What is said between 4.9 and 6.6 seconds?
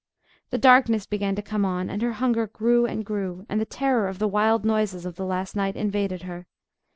of the last night invaded her.